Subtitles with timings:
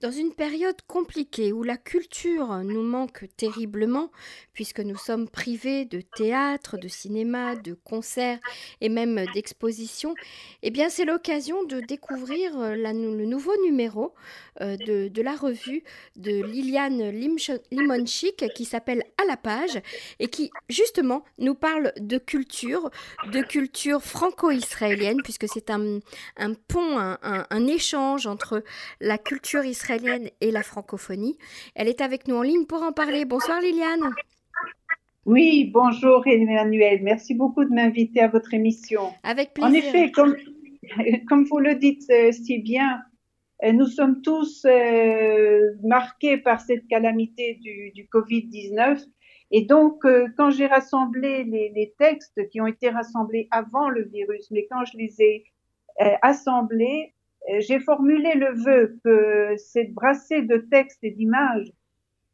[0.00, 4.10] Dans une période compliquée où la culture nous manque terriblement,
[4.52, 8.40] puisque nous sommes privés de théâtre, de cinéma, de concerts
[8.80, 10.14] et même d'expositions,
[10.62, 14.14] eh bien c'est l'occasion de découvrir euh, le nouveau numéro
[14.60, 15.82] euh, de, la revue
[16.16, 17.10] de Liliane
[17.70, 19.80] Limonchik qui s'appelle À la page
[20.18, 22.90] et qui justement nous parle de culture,
[23.32, 26.00] de culture franco-israélienne, puisque c'est un,
[26.68, 28.62] pont, un échange entre
[29.00, 31.36] la culture israélienne et la francophonie.
[31.74, 33.24] Elle est avec nous en ligne pour en parler.
[33.24, 34.14] Bonsoir Liliane.
[35.26, 37.00] Oui, bonjour Emmanuel.
[37.02, 39.12] Merci beaucoup de m'inviter à votre émission.
[39.22, 39.70] Avec plaisir.
[39.70, 40.36] En effet, comme,
[41.28, 43.00] comme vous le dites euh, si bien,
[43.64, 49.02] euh, nous sommes tous euh, marqués par cette calamité du, du Covid-19.
[49.50, 50.04] Et donc,
[50.36, 54.84] quand j'ai rassemblé les, les, textes qui ont été rassemblés avant le virus, mais quand
[54.84, 55.44] je les ai
[56.22, 57.13] assemblés,
[57.58, 61.70] j'ai formulé le vœu que cette brassée de textes et d'images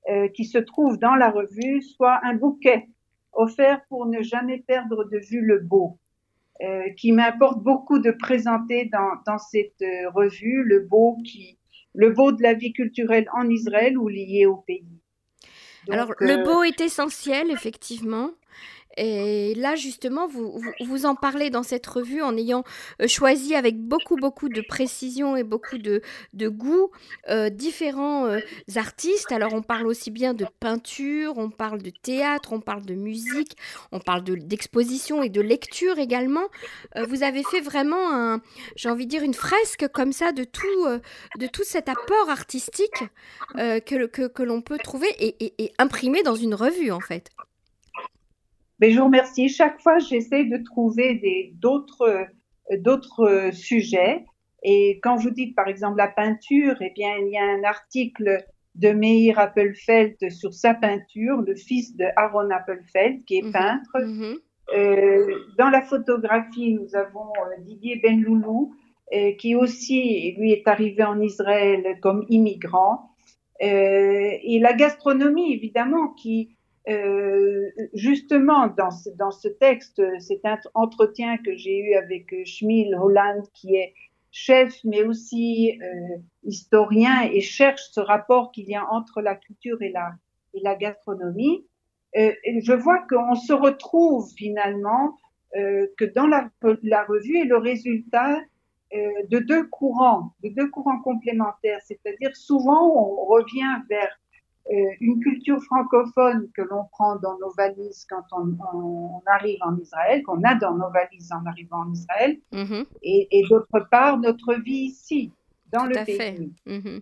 [0.09, 2.89] euh, qui se trouvent dans la revue soit un bouquet
[3.33, 5.99] offert pour ne jamais perdre de vue le beau,
[6.63, 11.59] euh, qui m'importe beaucoup de présenter dans, dans cette euh, revue, le beau qui,
[11.95, 15.01] le beau de la vie culturelle en Israël ou lié au pays.
[15.91, 18.31] Alors, le beau est essentiel, effectivement.
[18.97, 22.65] Et là, justement, vous, vous, en parlez dans cette revue en ayant
[23.01, 26.03] euh, choisi avec beaucoup, beaucoup de précision et beaucoup de,
[26.35, 26.91] de goût
[27.29, 28.41] euh, différents euh,
[28.75, 29.31] artistes.
[29.31, 33.57] Alors, on parle aussi bien de peinture, on parle de théâtre, on parle de musique,
[33.93, 36.49] on parle d'exposition et de lecture également.
[37.09, 38.41] vous avez fait vraiment, un,
[38.75, 40.87] j'ai envie de dire, une fresque comme ça de tout,
[41.39, 43.05] de tout cet apport artistique
[43.55, 47.31] que, que, l'on peut trouver et, et imprimer dans une revue, en fait.
[48.81, 49.49] Mais je vous remercie.
[49.49, 52.27] Chaque fois, j'essaie de trouver d'autres,
[52.79, 54.25] d'autres sujets.
[54.63, 58.45] Et quand vous dites, par exemple, la peinture, eh bien, il y a un article
[58.75, 63.53] de Meir Appelfeld sur sa peinture, le fils de Aaron Appelfeld, qui est mhm.
[63.53, 63.99] peintre.
[63.99, 64.39] Mhm.
[64.77, 68.75] Euh, dans la photographie, nous avons euh, Didier Benloulou,
[69.13, 73.11] euh, qui aussi, lui, est arrivé en Israël comme immigrant.
[73.63, 76.57] Euh, et la gastronomie, évidemment, qui
[76.89, 80.43] euh, justement, dans ce, dans ce texte, cet
[80.75, 83.95] entretien que j'ai eu avec euh, Schmil Holland, qui est
[84.31, 89.83] chef, mais aussi euh, historien et cherche ce rapport qu'il y a entre la culture
[89.83, 90.13] et la,
[90.55, 91.65] et la gastronomie,
[92.17, 95.17] euh, je vois qu'on se retrouve finalement
[95.57, 96.49] euh, que dans la,
[96.83, 98.41] la, revue est le résultat
[98.95, 101.81] euh, de deux courants, de deux courants complémentaires.
[101.85, 104.19] C'est-à-dire souvent on revient vers
[105.01, 110.23] une culture francophone que l'on prend dans nos valises quand on, on, arrive en Israël,
[110.23, 112.87] qu'on a dans nos valises en arrivant en Israël, mm-hmm.
[113.03, 115.33] et, et d'autre part notre vie ici
[115.73, 116.17] dans le pays.
[116.17, 116.39] Fait.
[116.67, 117.01] Mhm.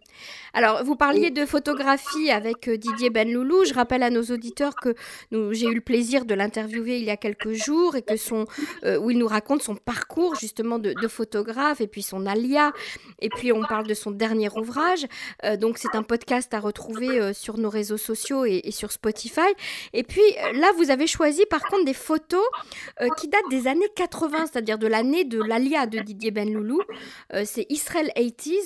[0.53, 3.65] Alors, vous parliez de photographie avec euh, Didier Benloulou.
[3.65, 4.95] Je rappelle à nos auditeurs que
[5.31, 8.47] j'ai eu le plaisir de l'interviewer il y a quelques jours et que son,
[8.85, 12.73] euh, où il nous raconte son parcours justement de, photographe et puis son alia.
[13.21, 15.07] Et puis, on parle de son dernier ouvrage.
[15.45, 19.49] Euh, donc, c'est un podcast à retrouver sur nos réseaux sociaux et, et, sur Spotify.
[19.95, 20.23] Et puis,
[20.55, 22.45] là, vous avez choisi par contre des photos
[23.17, 26.81] qui datent des années 80, c'est-à-dire de l'année de l'alia de Didier Benloulou.
[27.45, 28.58] c'est Israel 80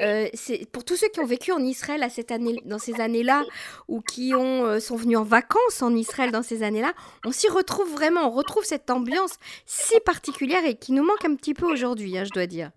[0.00, 3.00] euh, c'est pour tous ceux qui ont vécu en Israël à cette année, dans ces
[3.00, 3.44] années-là,
[3.88, 6.92] ou qui ont, euh, sont venus en vacances en Israël dans ces années-là,
[7.24, 9.36] on s'y retrouve vraiment, on retrouve cette ambiance
[9.66, 12.70] si particulière et qui nous manque un petit peu aujourd'hui, hein, je dois dire.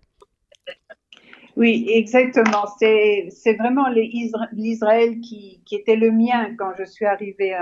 [1.56, 2.66] Oui, exactement.
[2.78, 3.86] C'est, vraiment
[4.52, 7.56] l'Israël qui, qui, était le mien quand je suis arrivée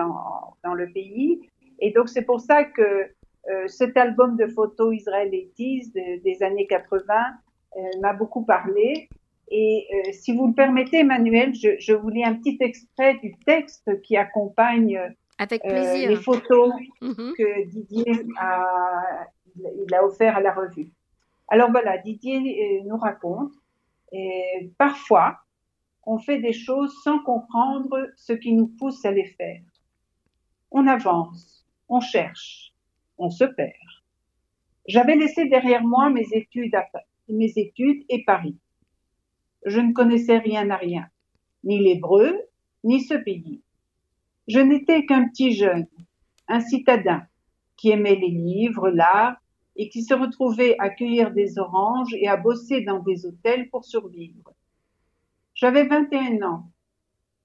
[0.65, 1.41] dans le pays.
[1.79, 3.11] Et donc, c'est pour ça que
[3.51, 7.05] euh, cet album de photos israélitistes des années 80
[7.77, 9.09] euh, m'a beaucoup parlé.
[9.49, 13.35] Et euh, si vous le permettez, Emmanuel, je, je, vous lis un petit extrait du
[13.47, 15.01] texte qui accompagne
[15.39, 17.37] Avec euh, les photos mm-hmm.
[17.37, 20.91] que Didier a, il a offert à la revue.
[21.49, 23.53] Alors voilà, Didier nous raconte,
[24.11, 25.39] et parfois,
[26.05, 29.61] on fait des choses sans comprendre ce qui nous pousse à les faire.
[30.71, 32.73] On avance, on cherche,
[33.19, 33.73] on se perd.
[34.87, 36.87] J'avais laissé derrière moi mes études à,
[37.29, 38.57] mes études et Paris.
[39.65, 41.07] Je ne connaissais rien à rien,
[41.65, 42.37] ni l'hébreu,
[42.85, 43.63] ni ce pays.
[44.49, 45.87] Je n'étais qu'un petit jeune,
[46.49, 47.23] un citadin,
[47.77, 49.37] qui aimait les livres, l'art,
[49.77, 53.85] et qui se retrouvait à cueillir des oranges et à bosser dans des hôtels pour
[53.85, 54.53] survivre.
[55.55, 56.71] J'avais 21 ans.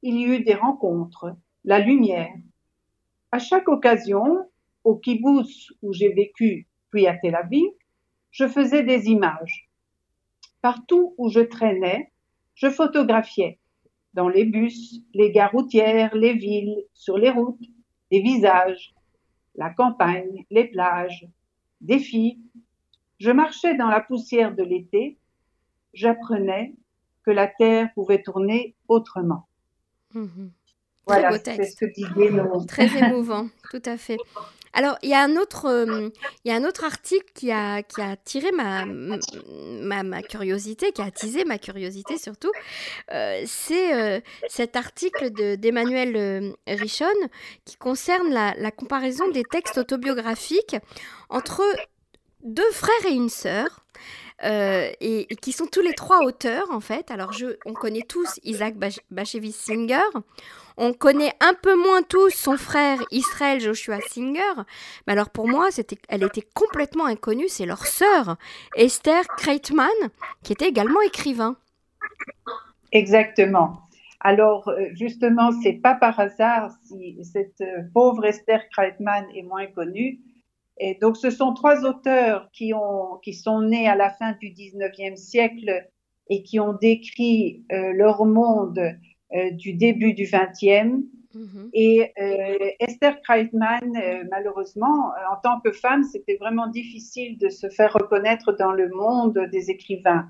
[0.02, 2.34] Il y eut des rencontres, la lumière.
[3.32, 4.50] À chaque occasion,
[4.84, 7.70] au kibbutz où j'ai vécu, puis à Tel Aviv,
[8.32, 9.67] je faisais des images.
[10.68, 12.12] Partout où je traînais,
[12.54, 13.58] je photographiais
[14.14, 17.64] dans les bus, les gares routières, les villes, sur les routes,
[18.12, 18.94] des visages,
[19.56, 21.26] la campagne, les plages,
[21.80, 22.42] des filles.
[23.18, 25.18] Je marchais dans la poussière de l'été,
[25.94, 26.74] j'apprenais
[27.24, 29.48] que la Terre pouvait tourner autrement.
[30.14, 30.52] Mhm.
[31.06, 34.18] Voilà, c'est ce que disait Très émouvant, tout à fait.
[34.78, 36.10] Alors, il y, a un autre, euh,
[36.46, 41.06] y a un autre article qui a, qui a attiré ma, ma, curiosité, qui a
[41.06, 42.52] attisé ma curiosité surtout.
[43.12, 47.08] Euh, c'est euh, cet article d'Emmanuel Richon
[47.66, 50.76] qui concerne la, comparaison des textes autobiographiques
[51.30, 51.64] entre
[52.44, 53.84] deux frères et une sœur.
[54.44, 57.12] Et, qui sont tous les trois auteurs en fait.
[57.12, 57.32] Alors
[57.66, 58.76] on connaît tous Isaac
[59.10, 60.08] Bashevis Singer,
[60.78, 64.64] on connaît un peu moins tous son frère Israël Joshua Singer,
[65.06, 65.70] mais alors pour moi,
[66.08, 67.48] elle était complètement inconnue.
[67.48, 68.38] C'est leur sœur
[68.76, 69.90] Esther Kreitman,
[70.44, 71.58] qui était également écrivain.
[72.92, 73.82] Exactement.
[74.20, 79.68] Alors euh, justement, c'est pas par hasard si cette euh, pauvre Esther Kreitman est moins
[79.68, 80.20] connue.
[80.80, 84.48] Et donc, ce sont trois auteurs qui, ont, qui sont nés à la fin du
[84.48, 85.88] 19e siècle
[86.30, 88.80] et qui ont décrit euh, leur monde
[89.36, 91.04] euh, du début du 20e.
[91.34, 91.70] Mhm.
[91.74, 97.68] Et euh, Esther Kreitman, euh, malheureusement, en tant que femme, c'était vraiment difficile de se
[97.70, 100.30] faire reconnaître dans le monde des écrivains.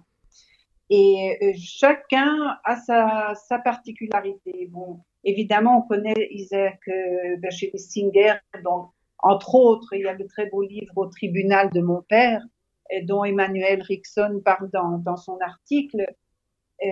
[0.90, 4.70] Et chacun a sa, sa, particularité.
[4.72, 6.80] Bon, évidemment, on connaît Isaac
[7.40, 8.88] Bashevis Singer, dont,
[9.20, 12.42] entre autres, il y a le très beau livre Au tribunal de mon père,
[13.04, 16.06] dont Emmanuel Rickson parle dans, dans son article
[16.84, 16.88] euh,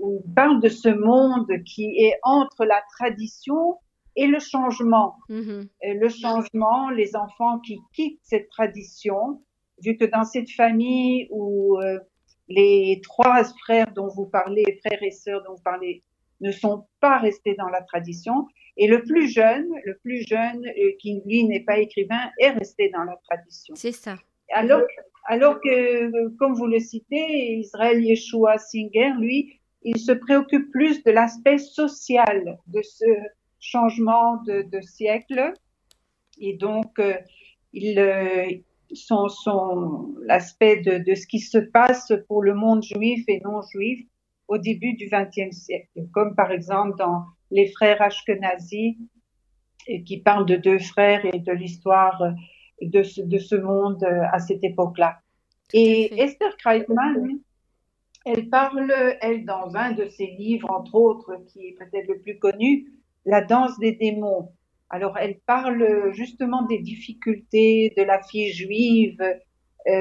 [0.00, 3.78] où il parle de ce monde qui est entre la tradition
[4.16, 5.14] et le changement.
[5.28, 5.68] Mm-hmm.
[5.82, 9.40] le changement, les enfants qui quittent cette tradition,
[9.84, 12.00] vu que dans cette famille où euh,
[12.48, 16.02] les trois frères dont vous parlez, frères et sœurs dont vous parlez,
[16.40, 18.46] ne sont pas restés dans la tradition,
[18.76, 22.90] et le plus jeune, le plus jeune, euh, qui lui n'est pas écrivain, est resté
[22.90, 23.74] dans la tradition.
[23.74, 24.16] C'est ça.
[24.52, 24.82] Alors,
[25.26, 31.10] alors que, comme vous le citez, Israël Yeshua Singer, lui, il se préoccupe plus de
[31.10, 33.04] l'aspect social de ce
[33.60, 35.52] changement de, siècle.
[36.40, 37.14] Et donc, euh,
[37.72, 38.46] il, euh,
[38.92, 43.60] son, son, l'aspect de, de, ce qui se passe pour le monde juif et non
[43.62, 44.06] juif
[44.50, 48.98] au début du XXe siècle, comme par exemple dans les frères Ashkenazi,
[50.04, 52.20] qui parlent de deux frères et de l'histoire
[52.82, 55.18] de ce, de ce monde euh, à cette époque-là.
[55.72, 57.38] Et Esther Kreitman,
[58.26, 62.38] elle parle, elle, dans un de ses livres, entre autres, qui est peut-être le plus
[62.38, 62.92] connu,
[63.24, 64.52] La danse des démons.
[64.88, 69.92] Alors, elle parle justement des difficultés de la fille juive euh,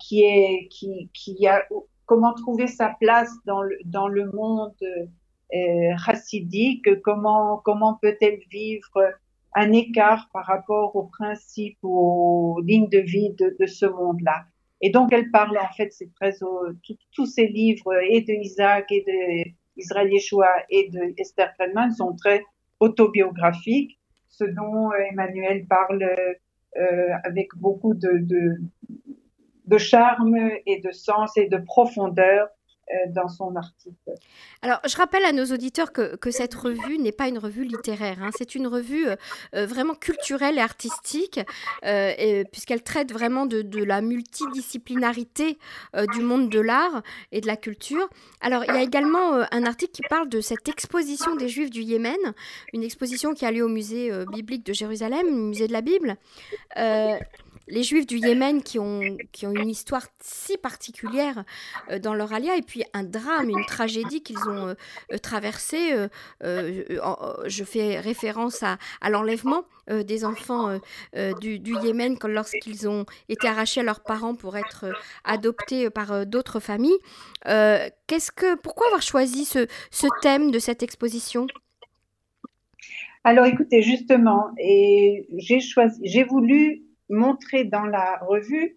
[0.00, 1.62] qui est, qui, qui a,
[2.06, 9.14] comment trouver sa place dans le, dans le monde euh, chassidique, comment, comment peut-elle vivre
[9.54, 14.44] un écart par rapport aux principes aux lignes de vie de, de ce monde-là.
[14.80, 16.34] Et donc, elle parle, en fait, c'est très,
[17.12, 22.14] tous ces livres, et de Isaac, et de Israël Yeshua, et de Esther Feldman, sont
[22.16, 22.42] très
[22.80, 23.98] autobiographiques,
[24.28, 28.56] ce dont euh, Emmanuel parle euh, avec beaucoup de, de,
[29.64, 32.48] de charme et de sens et de profondeur
[32.90, 34.12] euh, dans son article.
[34.60, 38.18] Alors, je rappelle à nos auditeurs que, que cette revue n'est pas une revue littéraire,
[38.20, 38.28] hein.
[38.36, 39.16] c'est une revue euh,
[39.54, 41.40] euh, vraiment culturelle et artistique,
[42.52, 45.58] puisqu'elle traite vraiment de, de la multidisciplinarité
[46.12, 48.08] du monde de l'art et de la culture.
[48.42, 51.80] Alors, il y a également un article qui parle de cette exposition des Juifs du
[51.80, 52.18] Yémen,
[52.74, 56.16] une exposition qui a lieu au musée biblique de Jérusalem, musée de la Bible
[57.68, 61.44] les Juifs du Yémen qui ont, qui ont une histoire si particulière
[61.90, 64.74] euh, dans leur alia, et puis un drame, une tragédie qu'ils ont euh,
[65.12, 65.94] euh, traversée.
[66.40, 70.78] je fais référence à, à l'enlèvement des enfants
[71.40, 74.86] du, du, Yémen lorsqu'ils ont été arrachés à leurs parents pour être
[75.24, 76.98] adoptés par d'autres familles.
[77.44, 81.46] qu'est-ce que, pourquoi avoir choisi ce, ce thème de cette exposition?
[83.24, 88.76] Alors écoutez, justement, et j'ai choisi, j'ai voulu montrer dans la revue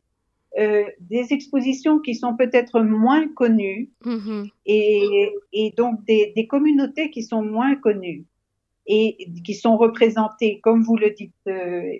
[0.57, 4.49] euh, des expositions qui sont peut-être moins connues mm-hmm.
[4.65, 8.25] et, et, donc des, des, communautés qui sont moins connues
[8.87, 11.91] et qui sont représentées, comme vous le dites, euh,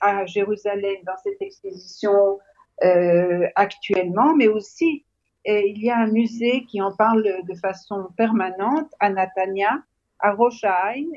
[0.00, 2.40] à Jérusalem dans cette exposition
[2.82, 5.04] euh, actuellement, mais aussi
[5.46, 9.82] il y a un musée qui en parle de façon permanente à Natania,
[10.18, 10.64] à Rosh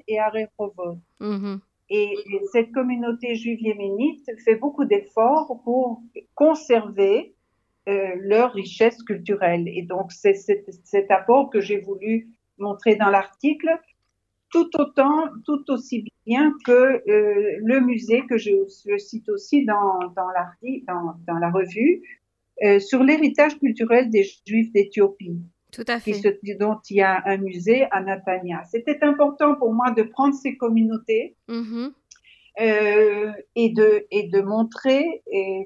[0.08, 1.00] et à Rehovot.
[1.22, 1.60] Mm-hmm.
[1.90, 2.16] Et
[2.52, 6.02] cette communauté juive yéménite fait beaucoup d'efforts pour
[6.36, 7.34] conserver
[7.88, 9.68] euh, leur richesse culturelle.
[9.68, 12.28] Et donc, c'est cet apport que j'ai voulu
[12.58, 13.70] montrer dans l'article,
[14.50, 18.52] tout autant, tout aussi bien que euh, le musée que je,
[18.98, 20.28] cite aussi dans, dans,
[20.88, 22.02] dans, dans la revue,
[22.64, 25.40] euh, sur l'héritage culturel des Juifs d'Éthiopie.
[25.78, 26.20] Tout à fait.
[26.60, 28.64] dont il y a un musée à Natania.
[28.72, 31.92] C'était important pour moi de prendre ces communautés mm-hmm.
[32.62, 35.22] euh, et, de, et de montrer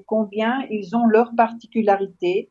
[0.06, 2.50] combien ils ont leurs particularités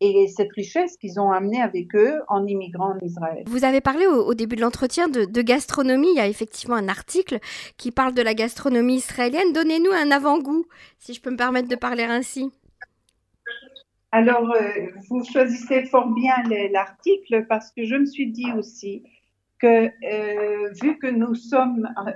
[0.00, 3.44] et cette richesse qu'ils ont amenée avec eux en immigrant en Israël.
[3.46, 6.10] Vous avez parlé au, début de l'entretien de, gastronomie.
[6.12, 7.38] Il y a effectivement un article
[7.78, 9.54] qui parle de la gastronomie israélienne.
[9.54, 10.66] Donnez-nous un avant-goût,
[10.98, 12.50] si je peux me permettre de parler ainsi.
[14.10, 16.34] Alors, euh, vous choisissez fort bien
[16.70, 19.02] l'article parce que je me suis dit aussi
[19.58, 22.12] que euh, vu que nous sommes euh,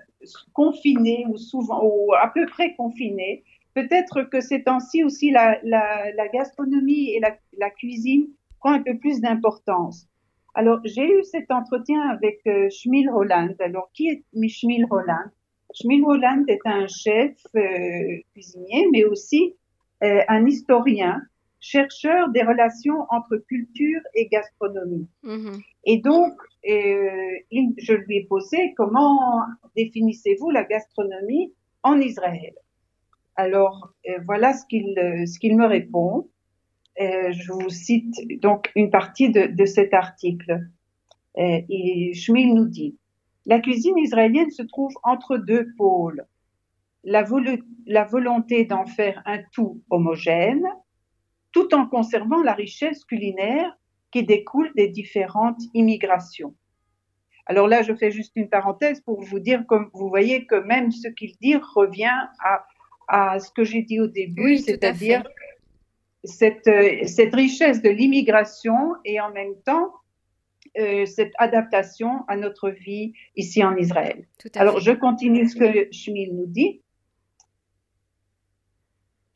[0.53, 3.45] confinés ou souvent ou à peu près confinés,
[3.75, 8.29] peut-être que ces temps-ci aussi la, la, la, gastronomie et la, cuisine
[8.61, 10.07] prend un peu plus d'importance.
[10.55, 13.57] Alors, j'ai eu cet entretien avec euh, Schmil Holland.
[13.61, 15.31] Alors, qui est Schmil Holland
[15.75, 19.57] Schmil Holland est un chef euh, cuisinier, mais aussi
[20.03, 21.23] un historien,
[21.63, 25.09] chercheur des relations entre culture et gastronomie.
[25.25, 25.63] Mm-hmm.
[25.85, 26.35] Et donc,
[26.69, 27.39] euh,
[27.79, 29.41] je lui ai posé comment
[29.77, 32.53] définissez-vous la gastronomie en Israël
[33.37, 36.29] alors, euh, voilà ce qu'il euh, ce qu'il me répond.
[36.99, 40.61] Je vous cite donc une partie de, de cet article.
[41.37, 42.99] et Schmil nous dit
[43.47, 46.27] La cuisine israélienne se trouve entre deux pôles.
[47.05, 47.25] La,
[47.87, 50.67] la volonté d'en faire un tout homogène,
[51.53, 53.77] tout en conservant la richesse culinaire
[54.11, 56.55] qui découle des différentes immigrations.
[57.47, 60.93] Alors là, je fais juste une parenthèse pour vous dire, comme vous voyez, que même
[60.93, 62.65] ce qu'il dit revient à
[63.09, 65.23] à ce que j'ai dit au début, c'est-à-dire
[66.25, 69.93] cette, euh, cette richesse de l'immigration et en même temps
[70.79, 74.27] euh, cette adaptation à notre vie ici en Israël.
[74.55, 76.82] Alors, je continue ce que Schmil nous dit.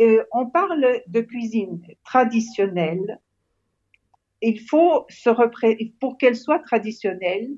[0.01, 3.19] Euh, on parle de cuisine traditionnelle.
[4.43, 5.31] Il faut se
[5.99, 7.49] pour qu'elle soit traditionnelle,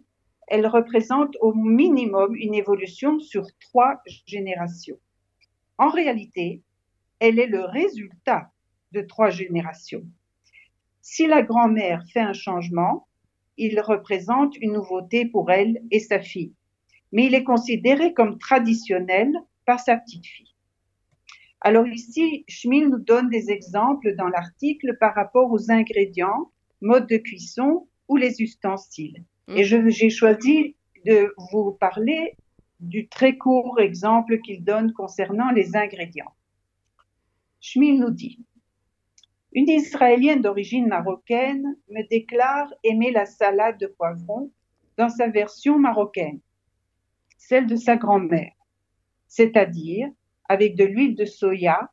[0.47, 4.99] elle représente au minimum une évolution sur trois générations.
[5.77, 6.63] En réalité,
[7.19, 8.51] elle est le résultat
[8.93, 10.05] de trois générations.
[11.03, 13.07] Si la grand-mère fait un changement,
[13.57, 16.55] il représente une nouveauté pour elle et sa fille,
[17.13, 19.33] mais il est considéré comme traditionnel
[19.67, 20.48] par sa petite fille.
[21.61, 27.17] Alors ici, Schmil nous donne des exemples dans l'article par rapport aux ingrédients, modes de
[27.17, 29.25] cuisson ou les ustensiles.
[29.49, 29.89] Et mmh.
[29.89, 32.37] j'ai choisi de vous parler
[32.81, 36.33] du très court exemple qu'il donne concernant les ingrédients.
[37.61, 38.39] Schmil nous dit
[39.53, 44.53] Une Israélienne d'origine marocaine me déclare aimer la salade de poivron
[44.97, 46.41] dans sa version marocaine,
[47.37, 48.53] celle de sa grand-mère,
[49.27, 50.09] c'est-à-dire
[50.49, 51.91] avec de l'huile de soya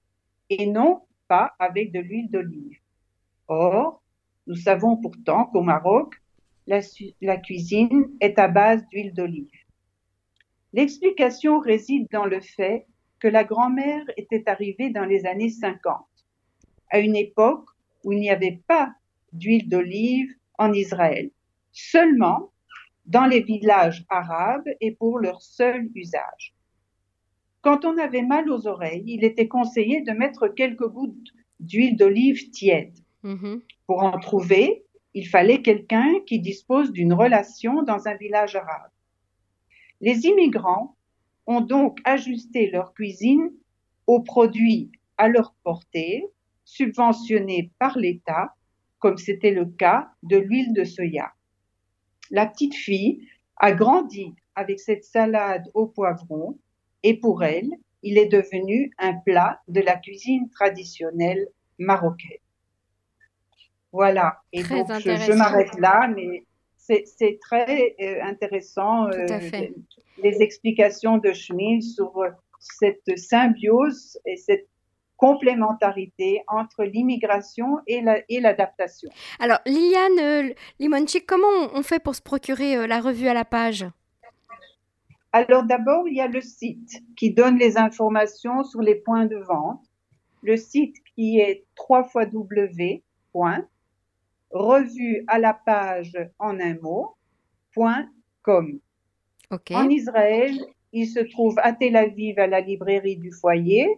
[0.50, 2.80] et non pas avec de l'huile d'olive.
[3.48, 4.02] Or,
[4.48, 6.16] nous savons pourtant qu'au Maroc,
[6.68, 6.80] la,
[7.22, 9.50] la cuisine est à base d'huile d'olive.
[10.74, 12.86] L'explication réside dans le fait
[13.20, 16.06] que la grand-mère était arrivée dans les années 50,
[16.90, 17.66] à une époque
[18.04, 18.94] où il n'y avait pas
[19.32, 21.30] d'huile d'olive en Israël,
[21.72, 22.52] seulement
[23.06, 26.55] dans les villages arabes et pour leur seul usage.
[27.66, 32.52] Quand on avait mal aux oreilles, il était conseillé de mettre quelques gouttes d'huile d'olive
[32.52, 32.94] tiède.
[33.24, 33.62] Mm-hmm.
[33.88, 38.92] Pour en trouver, il fallait quelqu'un qui dispose d'une relation dans un village arabe.
[40.00, 40.96] Les immigrants
[41.48, 43.50] ont donc ajusté leur cuisine
[44.06, 46.24] aux produits à leur portée,
[46.66, 48.54] subventionnés par l'État,
[49.00, 51.34] comme c'était le cas de l'huile de soya.
[52.30, 56.60] La petite fille a grandi avec cette salade au poivron
[57.06, 57.70] et pour elle,
[58.02, 61.48] il est devenu un plat de la cuisine traditionnelle
[61.78, 62.44] marocaine.
[63.92, 64.40] Voilà.
[64.52, 66.44] Et donc, je, je m'arrête là, mais
[66.78, 69.26] c'est très euh, intéressant euh,
[70.24, 74.68] les explications de Schmidt sur euh, cette symbiose et cette
[75.16, 78.02] complémentarité entre l'immigration et
[78.42, 79.10] l'adaptation.
[79.40, 83.86] Alors, Liliane Limonchik, comment on fait pour se procurer la revue à la page?
[85.36, 89.36] Alors, d'abord, il y a le site qui donne les informations sur les points de
[89.36, 89.84] vente.
[90.42, 93.04] Le site qui est 3 W
[94.52, 97.18] revue à la page en un mot,
[97.74, 98.06] point
[98.44, 98.80] com.
[99.72, 100.58] En Israël,
[100.94, 103.90] il se trouve à Tel Aviv à la librairie du foyer,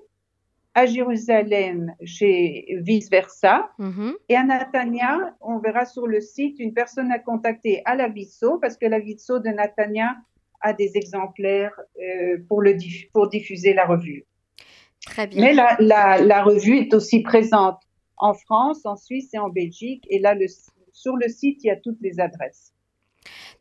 [0.73, 3.69] à Jérusalem chez Vice Versa.
[3.77, 4.15] Mhm.
[4.27, 8.57] Et à Natania, on verra sur le site une personne à contacter à la Visso,
[8.57, 10.15] parce que la Visso de Natania
[10.73, 14.25] des exemplaires euh, pour, le diff- pour diffuser la revue.
[15.05, 15.41] Très bien.
[15.41, 17.79] Mais la, la, la revue est aussi présente
[18.17, 20.05] en France, en Suisse et en Belgique.
[20.09, 20.47] Et là, le,
[20.91, 22.73] sur le site, il y a toutes les adresses.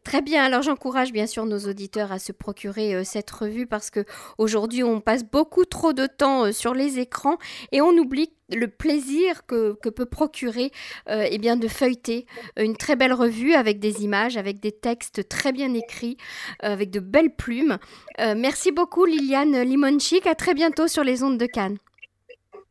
[0.06, 3.90] Très bien, alors j'encourage bien sûr nos auditeurs à se procurer euh, cette revue parce
[3.90, 4.04] que
[4.38, 7.38] aujourd'hui on passe beaucoup trop de temps euh, sur les écrans
[7.72, 10.70] et on oublie le plaisir que, que peut procurer
[11.08, 15.28] euh, eh bien de feuilleter une très belle revue avec des images, avec des textes
[15.28, 16.16] très bien écrits,
[16.60, 17.78] avec de belles plumes.
[18.18, 21.78] Merci beaucoup Liliane Limonchik, à très bientôt sur les ondes de Cannes.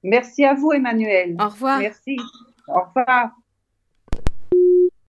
[0.04, 1.36] Merci à vous, Emmanuel.
[1.40, 1.80] Au revoir.
[1.80, 2.16] Merci.
[2.68, 3.32] Au revoir.